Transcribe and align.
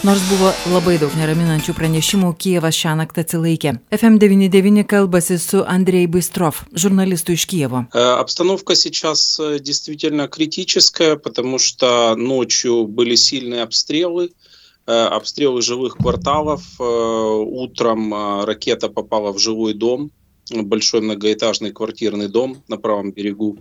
Nors 0.00 0.22
buvo 0.30 0.48
labai 0.72 0.94
daug 0.96 1.12
neraminančių 1.12 1.74
pranešimų, 1.76 2.30
Kievas 2.40 2.72
šią 2.72 2.94
naktį 3.02 3.20
atsilaikė. 3.20 3.72
FM99 3.92 4.86
kalbasi 4.88 5.36
su 5.36 5.60
Andrei 5.60 6.06
Bystrov, 6.08 6.62
журналисту 6.72 7.34
из 7.36 7.44
Киева. 7.44 7.84
Обстановка 7.92 8.74
сейчас 8.76 9.38
действительно 9.60 10.26
критическая, 10.26 11.16
потому 11.16 11.58
что 11.58 12.14
ночью 12.16 12.86
были 12.86 13.14
сильные 13.14 13.60
обстрелы, 13.62 14.30
обстрелы 14.86 15.60
жилых 15.60 15.98
кварталов. 15.98 16.62
Утром 16.80 18.44
ракета 18.44 18.88
попала 18.88 19.32
в 19.34 19.38
жилой 19.38 19.74
дом, 19.74 20.10
большой 20.50 21.02
многоэтажный 21.02 21.72
квартирный 21.72 22.28
дом 22.28 22.62
на 22.68 22.78
правом 22.78 23.12
берегу. 23.12 23.58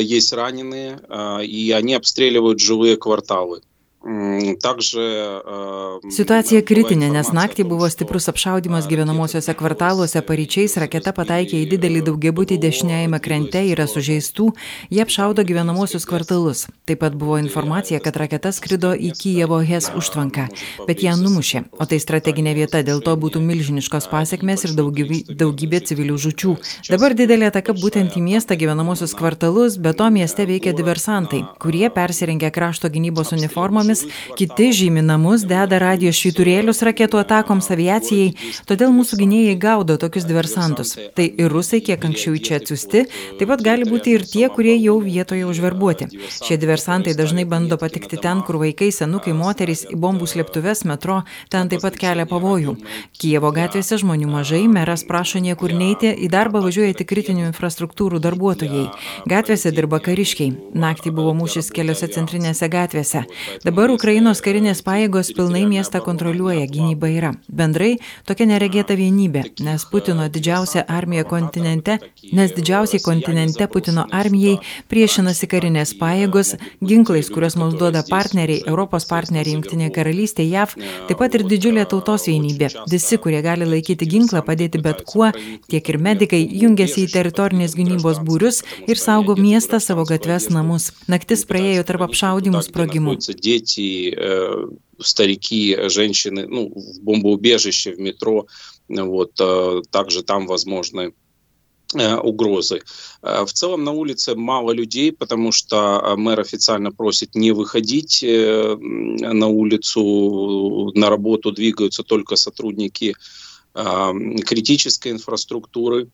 Есть 0.00 0.32
раненые, 0.32 0.98
и 1.44 1.72
они 1.72 1.92
обстреливают 1.92 2.58
жилые 2.58 2.96
кварталы. 2.96 3.60
Situacija 6.14 6.60
kritinė, 6.62 7.08
nes 7.10 7.32
naktį 7.34 7.64
buvo 7.66 7.88
stiprus 7.90 8.28
apšaudimas 8.30 8.86
gyvenamosiuose 8.86 9.50
kvartaluose, 9.58 10.20
paryčiais 10.22 10.76
raketa 10.78 11.10
pataikė 11.16 11.58
į 11.58 11.66
didelį 11.72 12.04
daugiabutį 12.06 12.60
dešiniajame 12.62 13.18
krente, 13.18 13.58
yra 13.66 13.88
sužeistų, 13.90 14.52
jie 14.94 15.02
apšaudo 15.02 15.42
gyvenamosius 15.42 16.06
kvartalus. 16.06 16.68
Taip 16.86 17.02
pat 17.02 17.16
buvo 17.18 17.40
informacija, 17.42 17.98
kad 17.98 18.14
raketa 18.22 18.52
skrido 18.54 18.92
į 18.94 19.10
Kijevo 19.18 19.58
Hes 19.66 19.90
užtvanką, 19.90 20.46
bet 20.86 21.02
ją 21.02 21.16
numušė, 21.18 21.64
o 21.74 21.84
tai 21.90 21.98
strateginė 21.98 22.54
vieta, 22.54 22.84
dėl 22.86 23.02
to 23.02 23.16
būtų 23.18 23.42
milžiniškos 23.42 24.06
pasiekmes 24.14 24.62
ir 24.68 24.76
daugybė, 24.78 25.24
daugybė 25.42 25.82
civilių 25.90 26.20
žučių. 26.28 26.54
Dabar 26.92 27.18
didelė 27.18 27.50
ataka 27.50 27.74
būtent 27.74 28.14
į 28.14 28.22
miestą 28.30 28.54
gyvenamosius 28.62 29.18
kvartalus, 29.18 29.74
bet 29.82 29.98
to 29.98 30.06
mieste 30.14 30.46
veikia 30.46 30.70
diversantai, 30.70 31.42
kurie 31.58 31.90
persirengia 31.90 32.54
krašto 32.54 32.86
gynybos 32.94 33.34
uniformomis 33.34 33.87
sienomis, 33.88 34.14
kiti 34.36 34.72
žymi 34.72 35.02
namus, 35.02 35.44
deda 35.46 35.78
radio 35.78 36.10
švyturėlius 36.12 36.82
raketų 36.84 37.20
atakoms 37.22 37.70
aviacijai, 37.70 38.34
todėl 38.66 38.92
mūsų 38.92 39.18
gynėjai 39.20 39.56
gaudo 39.58 39.96
tokius 39.96 40.26
diversantus. 40.28 40.96
Tai 41.14 41.24
ir 41.24 41.50
rusai, 41.52 41.80
kiek 41.80 42.04
anksčiau 42.04 42.36
į 42.36 42.42
čia 42.42 42.58
atsiusti, 42.58 43.04
taip 43.38 43.48
pat 43.48 43.62
gali 43.62 43.88
būti 43.88 44.14
ir 44.16 44.24
tie, 44.26 44.48
kurie 44.48 44.76
jau 44.76 44.98
vietoje 45.00 45.46
užverbuoti. 45.48 46.08
Šie 46.44 46.58
diversantai 46.58 47.14
dažnai 47.14 47.44
bando 47.44 47.78
patikti 47.78 48.18
ten, 48.20 48.42
kur 48.42 48.60
vaikai, 48.60 48.90
senukai, 48.92 49.34
moterys 49.36 49.86
į 49.88 49.96
bombų 49.96 50.28
slėptuves 50.28 50.84
metro, 50.88 51.22
ten 51.50 51.68
taip 51.68 51.84
pat 51.84 51.98
kelia 51.98 52.26
pavojų. 52.28 52.76
Kievo 53.18 53.52
gatvėse 53.54 54.00
žmonių 54.02 54.28
mažai, 54.30 54.66
meras 54.68 55.04
prašo 55.04 55.40
niekur 55.42 55.72
neiti, 55.72 56.12
į 56.12 56.30
darbą 56.32 56.62
važiuoja 56.64 56.96
tik 56.98 57.10
kritinių 57.12 57.48
infrastruktūrų 57.48 58.20
darbuotojai. 58.22 58.88
Gatvėse 59.28 59.72
dirba 59.74 60.00
kariškiai. 60.02 60.52
Naktį 60.78 61.12
buvo 61.14 61.34
mūšis 61.38 61.70
keliose 61.74 62.08
centrinėse 62.12 62.68
gatvėse. 62.72 63.24
Dabar 63.64 63.77
Dabar 63.78 63.92
Ukrainos 63.94 64.40
karinės 64.42 64.80
pajėgos 64.82 65.28
pilnai 65.36 65.60
miestą 65.70 66.00
kontroliuoja, 66.02 66.64
gynyba 66.66 67.12
yra. 67.14 67.28
Bendrai 67.46 67.92
tokia 68.26 68.48
neregėta 68.50 68.96
vienybė, 68.98 69.44
nes 69.62 69.84
Putino 69.86 70.24
didžiausia 70.34 70.82
armija 70.90 71.22
kontinente, 71.22 71.94
nes 72.34 72.56
didžiausiai 72.56 72.98
kontinente 73.04 73.68
Putino 73.70 74.02
armijai 74.10 74.56
priešinasi 74.90 75.46
karinės 75.52 75.92
pajėgos, 76.00 76.56
ginklais, 76.82 77.30
kuriuos 77.30 77.54
mums 77.60 77.76
duoda 77.78 78.02
partneriai, 78.08 78.64
Europos 78.66 79.06
partneriai, 79.06 79.54
Junktinė 79.54 79.92
karalystė, 79.94 80.48
JAV, 80.50 80.74
taip 81.06 81.22
pat 81.22 81.38
ir 81.38 81.46
didžiulė 81.46 81.86
tautos 81.86 82.26
vienybė. 82.26 82.72
Visi, 82.90 83.20
kurie 83.22 83.44
gali 83.46 83.70
laikyti 83.76 84.10
ginklą, 84.10 84.42
padėti 84.42 84.82
bet 84.82 85.06
kuo, 85.06 85.30
tiek 85.70 85.92
ir 85.94 86.00
medikai, 86.02 86.42
jungiasi 86.64 87.04
į 87.06 87.12
teritorinės 87.14 87.78
gynybos 87.78 88.18
būrius 88.26 88.64
ir 88.90 88.98
saugo 88.98 89.38
miestą, 89.38 89.78
savo 89.78 90.02
gatves, 90.10 90.50
namus. 90.50 90.90
Naktis 91.06 91.46
praėjo 91.46 91.86
tarp 91.86 92.08
apšaudimų 92.10 92.66
sprogimų. 92.72 93.18
Дети, 93.68 94.14
э, 94.16 94.66
старики, 95.00 95.76
женщины, 95.88 96.46
ну, 96.48 96.72
в 96.74 97.00
бомбоубежище, 97.02 97.92
в 97.92 98.00
метро, 98.00 98.46
вот, 98.88 99.32
э, 99.40 99.82
также 99.90 100.22
там 100.22 100.46
возможны 100.46 101.12
э, 101.94 102.16
угрозы. 102.16 102.82
В 103.22 103.52
целом 103.52 103.84
на 103.84 103.92
улице 103.92 104.34
мало 104.34 104.72
людей, 104.72 105.12
потому 105.12 105.52
что 105.52 106.14
мэр 106.16 106.40
официально 106.40 106.92
просит 106.92 107.34
не 107.34 107.52
выходить 107.52 108.22
на 108.22 109.46
улицу, 109.46 110.92
на 110.94 111.08
работу 111.08 111.52
двигаются 111.52 112.02
только 112.02 112.36
сотрудники 112.36 113.14
критической 113.74 115.12
инфраструктуры. 115.12 116.08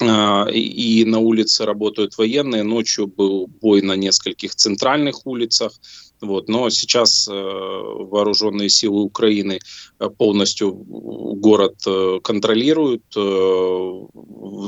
И 0.00 1.04
на 1.06 1.20
улице 1.20 1.64
работают 1.64 2.18
военные. 2.18 2.62
Ночью 2.62 3.06
был 3.06 3.46
бой 3.46 3.80
на 3.80 3.96
нескольких 3.96 4.54
центральных 4.54 5.26
улицах. 5.26 5.72
Вот. 6.20 6.48
Но 6.48 6.70
сейчас 6.70 7.28
э, 7.28 7.32
вооруженные 7.32 8.68
силы 8.68 9.02
Украины 9.02 9.58
э, 9.98 10.08
полностью 10.08 10.72
город 10.72 11.76
э, 11.86 12.20
контролируют, 12.22 13.04
э, 13.16 14.06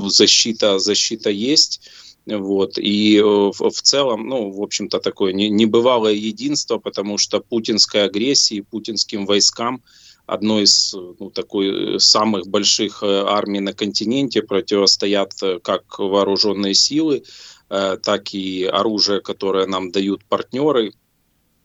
защита, 0.08 0.78
защита 0.78 1.30
есть. 1.30 1.88
Вот. 2.26 2.78
И 2.78 3.16
э, 3.16 3.22
в, 3.22 3.70
в 3.70 3.82
целом, 3.82 4.28
ну, 4.28 4.50
в 4.50 4.62
общем-то, 4.62 4.98
такое 4.98 5.32
не, 5.32 5.48
небывалое 5.48 6.12
единство, 6.12 6.78
потому 6.78 7.16
что 7.16 7.40
путинской 7.40 8.04
агрессии, 8.04 8.60
путинским 8.60 9.24
войскам 9.24 9.82
одной 10.28 10.62
из 10.62 10.94
ну, 10.94 11.30
такой 11.30 11.96
э, 11.96 11.98
самых 11.98 12.46
больших 12.46 13.02
армий 13.02 13.60
на 13.60 13.72
континенте 13.72 14.42
противостоят 14.42 15.32
как 15.62 15.98
вооруженные 15.98 16.74
силы, 16.74 17.24
так 17.68 18.32
и 18.32 18.64
оружие, 18.64 19.20
которое 19.20 19.66
нам 19.66 19.90
дают 19.90 20.24
партнеры, 20.24 20.92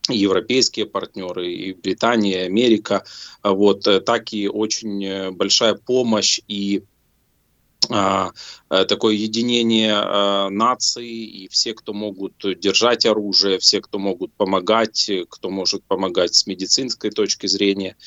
европейские 0.09 0.85
партнеры, 0.85 1.51
и 1.51 1.73
Британия, 1.73 2.43
и 2.43 2.45
Америка, 2.45 3.05
вот, 3.43 3.87
э, 3.87 4.01
так 4.01 4.33
и 4.33 4.47
очень 4.47 5.03
э, 5.03 5.31
большая 5.31 5.75
помощь 5.75 6.41
и 6.47 6.83
а, 7.89 8.31
э, 8.69 8.85
такое 8.85 9.13
единение 9.13 9.93
а, 9.93 10.49
наций 10.49 11.05
и 11.05 11.49
все, 11.49 11.73
кто 11.73 11.93
могут 11.93 12.33
держать 12.59 13.05
оружие, 13.05 13.59
все, 13.59 13.81
кто 13.81 13.99
могут 13.99 14.31
помогать, 14.33 15.11
кто 15.29 15.49
может 15.49 15.83
помогать 15.83 16.33
с 16.33 16.47
медицинской 16.47 17.11
точки 17.11 17.47
зрения, 17.47 17.97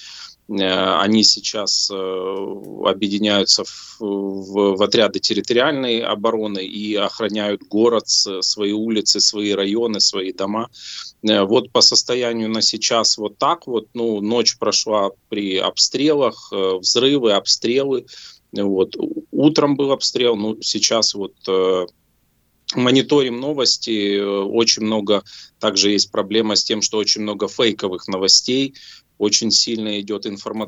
они 0.49 1.25
сейчас 1.25 1.91
объединяются 1.91 3.65
в, 3.65 3.97
в, 3.99 4.77
в 4.77 4.83
отряды 4.83 5.19
территориальной 5.19 6.01
обороны 6.01 6.65
и 6.65 6.95
охраняют 6.95 7.63
город, 7.65 8.05
свои 8.07 8.71
улицы, 8.71 9.21
свои 9.21 9.53
районы, 9.53 10.01
свои 10.01 10.33
дома. 10.33 10.69
Э, 11.29 11.43
вот 11.45 11.71
по 11.73 11.81
состоянию 11.81 12.49
на 12.49 12.63
сейчас 12.63 13.19
вот 13.19 13.39
так 13.39 13.67
вот, 13.67 13.89
ну, 13.95 14.21
ночь 14.21 14.57
прошла 14.59 15.11
при 15.29 15.57
обстрелах, 15.57 16.51
э, 16.53 16.77
взрывы, 16.79 17.33
обстрелы, 17.33 18.07
вот. 18.53 18.97
Утром 19.33 19.77
был 19.77 19.93
обстрел, 19.93 20.37
ну, 20.37 20.61
сейчас 20.63 21.15
вот 21.15 21.35
э, 21.49 21.87
мониторим 22.75 23.41
новости, 23.41 24.19
очень 24.19 24.85
много, 24.85 25.23
также 25.59 25.91
есть 25.91 26.11
проблема 26.11 26.57
с 26.57 26.65
тем, 26.65 26.83
что 26.83 26.99
очень 26.99 27.23
много 27.23 27.49
фейковых 27.49 28.09
новостей, 28.09 28.75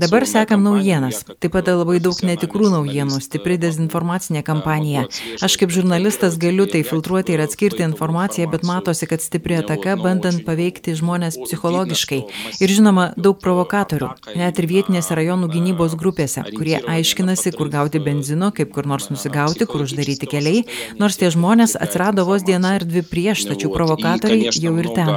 Dabar 0.00 0.25
sekam 0.26 0.62
naujienas. 0.64 1.20
Taip 1.36 1.53
pat 1.53 1.69
labai 1.69 1.98
daug 2.00 2.16
netikrų 2.25 2.70
naujienų, 2.72 3.19
stipri 3.20 3.59
dezinformacinė 3.60 4.41
kampanija. 4.47 5.03
Aš 5.44 5.59
kaip 5.60 5.72
žurnalistas 5.75 6.38
galiu 6.41 6.64
tai 6.70 6.81
filtruoti 6.86 7.34
ir 7.36 7.42
atskirti 7.44 7.84
informaciją, 7.84 8.48
bet 8.48 8.64
matosi, 8.64 9.09
kad 9.10 9.20
stipri 9.20 9.59
ataka, 9.60 9.98
bandant 10.00 10.41
paveikti 10.47 10.94
žmonės 10.97 11.36
psichologiškai. 11.42 12.22
Ir 12.64 12.72
žinoma, 12.72 13.10
daug 13.20 13.36
provokatorių, 13.42 14.09
net 14.41 14.62
ir 14.62 14.69
vietinėse 14.72 15.19
rajonų 15.20 15.50
gynybos 15.53 15.98
grupėse, 16.00 16.47
kurie 16.56 16.78
aiškinasi, 16.80 17.53
kur 17.59 17.69
gauti 17.72 18.00
benzino, 18.00 18.48
kaip 18.56 18.72
kur 18.72 18.88
nors 18.88 19.10
nusigauti, 19.12 19.69
kur 19.69 19.84
uždaryti 19.84 20.30
keliai, 20.30 20.65
nors 20.97 21.20
tie 21.20 21.28
žmonės 21.34 21.76
atsirado 21.76 22.25
vos 22.25 22.47
diena 22.48 22.78
ir 22.78 22.88
dvi 22.88 23.04
prieš, 23.04 23.44
tačiau 23.53 23.75
provokatoriai 23.76 24.48
jau 24.56 24.75
ir 24.80 24.91
ten 24.97 25.12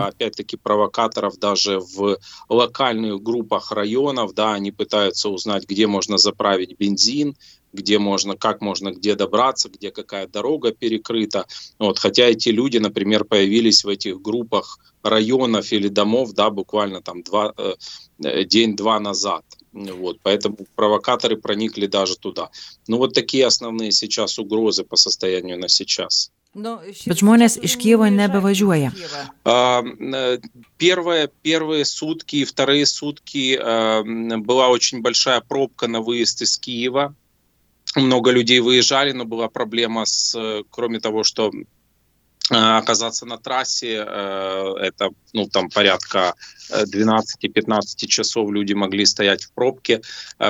группах 3.22 3.72
районов, 3.72 4.34
да, 4.34 4.53
они 4.53 4.72
пытаются 4.72 5.29
узнать, 5.29 5.68
где 5.68 5.88
можно 5.88 6.18
заправить 6.18 6.78
бензин, 6.78 7.35
где 7.73 8.00
можно, 8.00 8.35
как 8.35 8.62
можно, 8.62 8.91
где 8.91 9.16
добраться, 9.16 9.70
где 9.70 9.91
какая 9.91 10.28
дорога 10.28 10.72
перекрыта. 10.72 11.46
Вот, 11.79 12.00
хотя 12.00 12.26
эти 12.26 12.50
люди, 12.50 12.78
например, 12.78 13.23
появились 13.23 13.84
в 13.84 13.90
этих 13.90 14.22
группах 14.22 14.79
районов 15.03 15.72
или 15.72 15.88
домов, 15.88 16.34
да, 16.34 16.50
буквально 16.50 17.02
там 17.02 17.23
два, 17.23 17.53
э, 17.58 18.44
день-два 18.46 19.00
назад. 19.00 19.46
Вот, 19.72 20.20
поэтому 20.22 20.58
провокаторы 20.76 21.38
проникли 21.38 21.88
даже 21.88 22.18
туда. 22.18 22.50
Ну 22.88 22.97
вот 22.97 23.14
такие 23.14 23.46
основные 23.46 23.91
сейчас 23.91 24.38
угрозы 24.38 24.84
по 24.84 24.97
состоянию 24.97 25.58
на 25.58 25.70
сейчас. 25.70 26.32
Bet 26.56 27.21
žmonės 27.21 27.59
iš 27.60 27.77
Kievo 27.77 28.09
nebevažiuoja. 28.09 28.88
Первые, 30.78 31.28
первые 31.42 31.84
сутки, 31.84 32.44
вторые 32.44 32.86
сутки 32.86 33.60
была 34.41 34.68
очень 34.68 35.03
большая 35.03 35.42
пробка 35.42 35.86
на 35.86 36.00
выезд 36.00 36.41
из 36.41 36.56
Киева. 36.56 37.15
Много 37.94 38.30
людей 38.30 38.60
выезжали, 38.60 39.12
но 39.12 39.27
была 39.27 39.48
проблема 39.48 40.06
с, 40.06 40.34
кроме 40.71 40.98
того, 40.98 41.24
что 41.24 41.53
оказаться 42.50 43.27
на 43.27 43.38
трассе, 43.38 43.94
это 43.94 45.10
ну, 45.33 45.48
там 45.48 45.68
порядка 45.68 46.34
12-15 46.71 48.06
часов 48.06 48.50
люди 48.50 48.72
могли 48.72 49.04
стоять 49.04 49.44
в 49.44 49.53
пробке, 49.53 50.00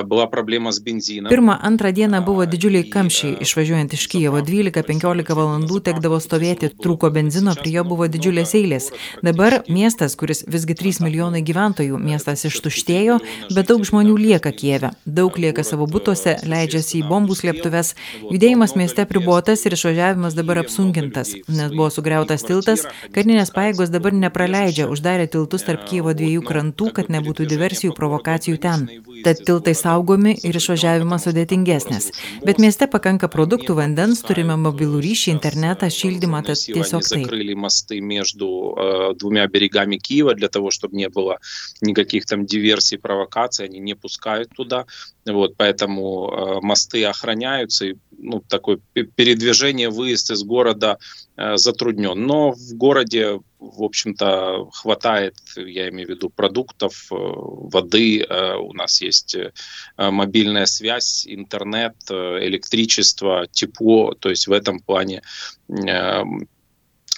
была 0.03 0.27
problema 0.27 0.71
su 0.71 0.83
benzinu. 0.83 1.29
Pirmą, 1.29 1.57
antrą 1.61 1.91
dieną 1.91 2.21
buvo 2.25 2.45
didžiuliai 2.45 2.89
kamščiai. 2.89 3.37
Išvažiuojant 3.41 3.93
iš 3.93 4.07
Kijevo 4.07 4.39
12-15 4.41 5.35
valandų 5.37 5.79
tekdavo 5.85 6.19
stovėti, 6.21 6.69
trūko 6.69 7.11
benzino, 7.13 7.53
prie 7.57 7.73
jo 7.75 7.83
buvo 7.83 8.07
didžiulės 8.07 8.53
eilės. 8.57 8.89
Dabar 9.21 9.63
miestas, 9.67 10.15
kuris 10.15 10.43
visgi 10.47 10.77
3 10.77 11.01
milijonai 11.05 11.41
gyventojų, 11.45 11.97
miestas 11.97 12.45
ištuštėjo, 12.49 13.19
bet 13.53 13.69
daug 13.69 13.85
žmonių 13.85 14.17
lieka 14.17 14.53
Kijeve. 14.53 14.93
Daug 15.05 15.37
lieka 15.37 15.65
savo 15.65 15.85
būtuose, 15.85 16.39
leidžiasi 16.45 17.01
į 17.01 17.07
bombų 17.09 17.37
slėptuves. 17.41 17.93
Judėjimas 18.31 18.77
mieste 18.77 19.05
pribuotas 19.05 19.65
ir 19.65 19.77
išvažiavimas 19.77 20.37
dabar 20.37 20.63
apsunkintas, 20.63 21.35
nes 21.47 21.73
buvo 21.75 21.90
sugriautas 21.93 22.43
tiltas, 22.47 22.85
karinės 23.15 23.51
paėgos 23.55 23.91
dabar 23.93 24.15
nepraleidžia, 24.15 24.87
uždarė 24.91 25.27
tiltus 25.31 25.65
tarp 25.67 25.85
Kijevo 25.87 26.13
dviejų 26.17 26.43
krantų, 26.47 26.91
kad 26.97 27.11
nebūtų 27.13 27.47
diversijų 27.49 27.95
provokacijų 27.97 28.57
ten. 28.63 28.87
Tad 29.25 29.41
tiltai 29.47 29.73
saugomi 29.77 30.35
ir 30.45 30.57
išvažiavimas 30.59 31.27
sudėtingesnis. 31.27 32.11
Bet 32.45 32.61
mieste 32.63 32.87
pakanka 32.91 33.29
produktų, 33.31 33.77
vandens, 33.79 34.21
turime 34.25 34.57
mobilų 34.59 35.01
ryšį, 35.03 35.31
internetą, 35.35 35.89
šildymą, 35.93 36.43
tad 36.47 36.61
tiesiog 36.61 37.01
так. 37.01 37.09
закрыли 37.09 37.53
мосты 37.53 38.01
между 38.01 38.75
э, 38.77 39.13
двумя 39.17 39.47
берегами 39.47 39.97
Киева 39.97 40.33
для 40.35 40.49
того, 40.49 40.71
чтобы 40.71 40.97
не 40.97 41.09
было 41.09 41.39
никаких 41.81 42.25
там 42.25 42.45
диверсий, 42.45 42.97
провокаций, 42.97 43.65
они 43.65 43.79
не 43.79 43.95
пускают 43.95 44.49
туда. 44.55 44.85
Вот, 45.24 45.56
поэтому 45.56 46.30
э, 46.30 46.60
мосты 46.62 47.04
охраняются, 47.04 47.86
и 47.86 47.94
ну, 48.18 48.40
такое 48.40 48.80
передвижение, 48.92 49.88
выезд 49.88 50.32
из 50.32 50.42
города 50.42 50.98
э, 51.36 51.56
затруднен. 51.56 52.20
Но 52.26 52.50
в 52.50 52.74
городе, 52.74 53.40
в 53.60 53.82
общем-то, 53.84 54.70
хватает, 54.72 55.36
я 55.56 55.88
имею 55.90 56.08
в 56.08 56.10
виду, 56.10 56.28
продуктов, 56.28 57.06
э, 57.12 57.14
воды, 57.14 58.22
э, 58.22 58.56
у 58.56 58.72
нас 58.72 59.00
есть 59.00 59.36
э, 59.36 59.52
мобильная 59.96 60.66
связь, 60.66 61.24
интернет, 61.28 61.94
э, 62.10 62.38
электричество, 62.46 63.46
тепло. 63.50 64.14
То 64.14 64.28
есть 64.28 64.48
в 64.48 64.52
этом 64.52 64.80
плане 64.80 65.22
э, 65.68 66.22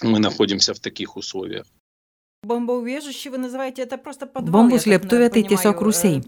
мы 0.03 0.19
находимся 0.19 0.75
в 0.75 0.79
таких 0.79 1.17
условиях. 1.17 1.65
Бомбоубежище 2.44 3.28
вы 3.30 3.38
называете 3.38 3.82
это 3.82 3.98
просто 3.98 4.26
подвал? 4.26 4.62
Бомбų 4.62 4.78
slėptuvė 4.80 5.28
tai 5.28 5.42
tiesiog 5.44 5.82
rūsiai. 5.84 6.22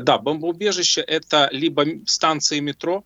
Да, 0.00 0.16
бомбоубежище 0.18 1.02
это 1.02 1.48
либо 1.52 1.84
станции 2.06 2.60
метро, 2.60 3.04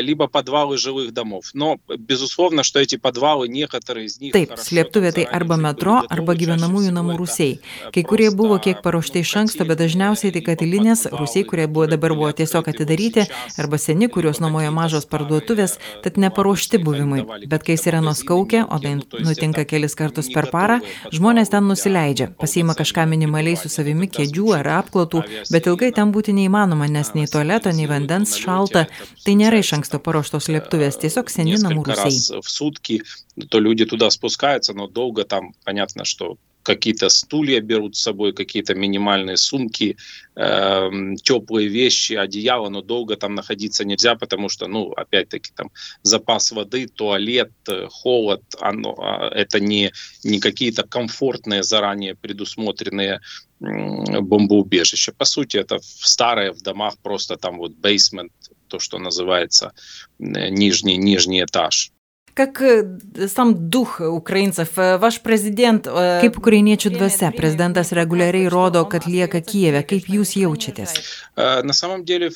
либо 0.00 0.26
подвалы 0.26 0.76
жилых 0.76 1.12
домов. 1.12 1.50
Но, 1.54 1.78
безусловно, 1.98 2.62
что 2.64 2.80
эти 2.80 2.96
подвалы, 2.96 3.48
некоторые 3.48 4.06
из 4.06 4.18
них... 4.20 4.34
Taip, 4.34 4.56
slėptuvė 4.58 5.12
tai 5.14 5.24
arba 5.24 5.54
metro, 5.54 6.00
arba 6.10 6.34
gyvenamųjų 6.34 6.90
namų 6.96 7.14
rūsiai. 7.20 7.60
Kai 7.94 8.02
kurie 8.02 8.28
buvo 8.34 8.58
kiek 8.58 8.82
paruošti 8.82 9.22
iš 9.22 9.36
anksto, 9.38 9.66
bet 9.68 9.78
dažniausiai 9.78 10.34
tai 10.34 10.42
katilinės 10.42 11.06
rūsiai, 11.12 11.44
kurie 11.46 11.68
buvo 11.70 11.86
dabar 11.90 12.14
buvo 12.18 12.30
tiesiog 12.34 12.72
atidaryti, 12.72 13.28
arba 13.54 13.78
seni, 13.78 14.08
kuriuos 14.10 14.42
nuomojo 14.42 14.72
mažos 14.74 15.06
parduotuvės, 15.06 15.78
tad 16.02 16.18
neparuošti 16.18 16.82
buvimui. 16.82 17.22
Bet 17.46 17.62
kai 17.62 17.78
sirenos 17.78 18.24
kaukia, 18.26 18.64
o 18.66 18.80
tai 18.82 18.96
nutinka 18.98 19.62
kelis 19.62 19.94
kartus 19.94 20.26
per 20.34 20.50
parą, 20.50 20.80
žmonės 21.14 21.54
ten 21.54 21.70
nusileidžia, 21.70 22.32
pasiima 22.40 22.74
kažką 22.74 23.06
minimaliai 23.14 23.54
su 23.54 23.70
savimi 23.70 24.10
kėdžių 24.10 24.50
ar 24.58 24.72
apklotų, 24.80 25.22
bet 25.54 25.70
ilgai 25.70 25.94
ten 25.94 26.10
būti 26.10 26.34
neįmanoma, 26.34 26.90
nes 26.90 27.14
nei 27.14 27.30
tualeto, 27.30 27.70
nei 27.70 27.86
vandens 27.86 28.34
šalta. 28.42 28.88
Tai 29.22 29.38
nėra 29.38 29.62
iš 29.68 29.68
anksto 29.73 29.99
paruoštos 30.03 30.47
slėptuvės, 30.49 30.99
tiesiog 31.01 31.29
seni 31.33 31.57
namų 31.59 31.85
rūsiai. 31.89 32.41
сутки, 32.47 33.01
то 33.49 33.59
люди 33.59 33.85
туда 33.85 34.09
спускаются, 34.09 34.73
но 34.73 34.87
долго 34.87 35.23
там, 35.23 35.53
понятно, 35.63 36.05
что 36.05 36.37
какие-то 36.63 37.09
стулья 37.09 37.61
берут 37.61 37.95
с 37.95 38.01
собой, 38.01 38.33
какие-то 38.33 38.73
минимальные 38.73 39.37
сумки, 39.37 39.97
э, 40.35 40.89
теплые 41.21 41.67
вещи, 41.67 42.13
одеяло, 42.13 42.69
но 42.69 42.81
долго 42.81 43.15
там 43.15 43.35
находиться 43.35 43.85
нельзя, 43.85 44.15
потому 44.15 44.49
что, 44.49 44.67
ну, 44.67 44.91
опять-таки, 44.91 45.51
там 45.55 45.69
запас 46.01 46.51
воды, 46.51 46.87
туалет, 46.87 47.51
э, 47.67 47.87
холод, 47.91 48.41
оно, 48.59 48.95
а, 48.97 49.29
это 49.29 49.59
не, 49.59 49.91
не 50.23 50.39
какие-то 50.39 50.83
комфортные, 50.83 51.63
заранее 51.63 52.15
предусмотренные 52.15 53.19
бомбоубежища. 53.59 55.13
По 55.13 55.25
сути, 55.25 55.57
это 55.57 55.79
старые 55.81 56.51
в 56.51 56.61
домах 56.61 56.95
просто 57.01 57.37
там 57.37 57.57
вот 57.57 57.71
бейсмент, 57.71 58.31
то, 58.73 58.79
что 58.79 58.97
называется 58.97 59.73
нижний, 60.17 60.97
нижний 60.97 61.43
этаж. 61.43 61.91
Как 62.33 62.63
сам 63.29 63.69
дух 63.69 64.01
украинцев, 64.01 64.69
ваш 64.75 65.21
президент... 65.21 65.85
Kaip 65.85 66.33
ukrainiečių 66.41 66.89
dvasia, 66.95 67.29
prezidentas 67.29 67.93
reguliariai 67.93 68.49
rodo, 68.49 68.81
kad 68.89 69.05
lieka 69.05 69.43
Kijeve. 69.45 69.83
Kaip 69.85 70.09
jūs 70.09 70.33
jaučiatės? 70.41 70.97
На 71.37 71.73
самом 71.73 72.01
деле 72.05 72.31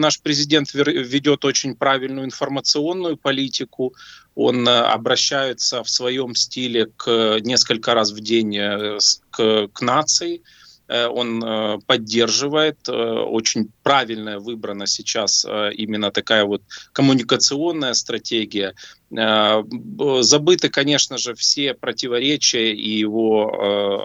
наш 0.00 0.22
президент 0.24 0.72
ведет 0.72 1.44
очень 1.44 1.76
правильную 1.76 2.24
информационную 2.24 3.18
политику. 3.18 3.92
Он 4.34 4.66
обращается 4.66 5.84
в 5.84 5.90
своем 5.90 6.34
стиле 6.34 6.86
к 6.96 7.40
несколько 7.44 7.92
раз 7.92 8.12
в 8.12 8.20
день 8.20 8.56
к, 9.28 9.68
к 9.68 9.82
нации. 9.82 10.40
Э, 10.88 11.06
он 11.06 11.42
э, 11.44 11.78
поддерживает. 11.86 12.88
Э, 12.88 12.92
очень 12.92 13.70
правильно 13.82 14.38
выбрана 14.38 14.86
сейчас 14.86 15.44
именно 15.44 16.10
такая 16.10 16.44
вот 16.44 16.62
коммуникационная 16.92 17.94
стратегия. 17.94 18.74
Забыты, 19.13 20.69
конечно 20.69 21.19
же, 21.19 21.35
все 21.35 21.75
протиvorečia 21.75 22.57
į 22.73 22.93
его 23.05 23.45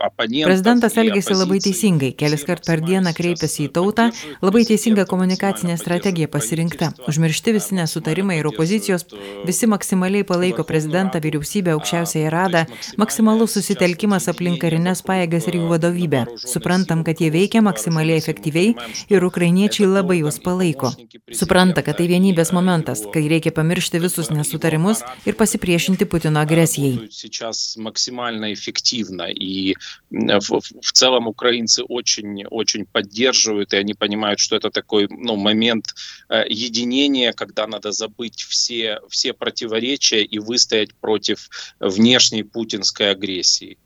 oponentų. 0.04 0.44
Prezidentas 0.44 0.98
elgėsi 1.00 1.32
labai 1.32 1.62
teisingai. 1.64 2.10
Kelis 2.12 2.44
kart 2.44 2.66
per 2.68 2.82
dieną 2.84 3.14
kreipėsi 3.16 3.64
į 3.64 3.72
tautą. 3.72 4.10
Labai 4.44 4.66
teisinga 4.68 5.06
komunikacinė 5.08 5.78
strategija 5.80 6.28
pasirinkta. 6.28 6.90
Užmiršti 7.08 7.54
visi 7.56 7.78
nesutarimai 7.78 8.36
ir 8.42 8.50
opozicijos. 8.50 9.06
Visi 9.48 9.70
maksimaliai 9.72 10.26
palaiko 10.28 10.66
prezidentą, 10.68 11.22
vyriausybę, 11.24 11.72
aukščiausiąją 11.78 12.28
radą. 12.34 12.66
Maksimalus 13.00 13.56
susitelkimas 13.56 14.28
aplink 14.28 14.60
karinės 14.60 15.00
pajėgas 15.08 15.48
ir 15.48 15.56
jų 15.62 15.72
vadovybę. 15.72 16.26
Suprantam, 16.44 17.00
kad 17.00 17.24
jie 17.24 17.32
veikia 17.32 17.64
maksimaliai 17.64 18.20
efektyviai 18.20 18.76
ir 19.08 19.24
ukrainiečiai 19.24 19.88
labai 19.88 20.20
juos 20.20 20.36
palaiko. 20.36 20.92
Supranta, 21.32 21.80
kad 21.80 21.96
tai 21.96 22.12
vienybės 22.12 22.52
momentas, 22.52 23.06
kai 23.08 23.24
reikia 23.32 23.56
pamiršti 23.56 24.04
visus 24.04 24.28
nesutarimus 24.28 24.91
veiksmus 24.93 25.25
ir 25.25 25.35
pasipriešinti 25.35 26.05
Putino 26.05 26.39
агрессией. 26.39 27.09
Сейчас 27.11 27.77
максимально 27.77 28.53
эффективно, 28.53 29.23
и 29.23 29.75
в, 30.11 30.91
целом 30.93 31.27
украинцы 31.27 31.83
очень, 31.83 32.45
очень 32.45 32.85
поддерживают, 32.85 33.73
и 33.73 33.77
они 33.77 33.93
понимают, 33.93 34.39
что 34.39 34.55
это 34.55 34.69
такой 34.69 35.07
ну, 35.09 35.35
момент 35.35 35.95
э, 36.29 36.43
единения, 36.49 37.33
когда 37.33 37.67
надо 37.67 37.91
забыть 37.91 38.41
все, 38.41 38.99
все 39.09 39.33
противоречия 39.33 40.23
и 40.23 40.39
выстоять 40.39 40.93
против 40.95 41.49
внешней 41.79 42.43
путинской 42.43 43.11
агрессии. 43.11 43.77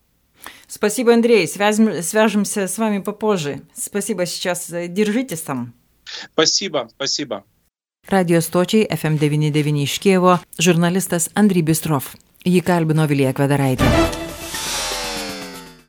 Спасибо, 0.67 1.13
Андрей. 1.13 1.48
Связь, 1.48 1.77
свяжемся 2.05 2.67
с 2.67 2.77
вами 2.77 3.00
попозже. 3.00 3.62
Спасибо 3.74 4.25
сейчас. 4.25 4.67
Держитесь 4.70 5.41
там. 5.41 5.74
Спасибо, 6.34 6.89
спасибо. 6.96 7.43
Radio 8.10 8.42
stočiai 8.42 8.88
FM99 8.92 9.84
iš 9.84 9.98
Kievo 10.00 10.38
žurnalistas 10.60 11.28
Andry 11.36 11.64
Bistrov. 11.64 12.14
Jį 12.48 12.64
kalbino 12.64 13.04
Vilija 13.10 13.34
Kvedaraitė. 13.36 14.16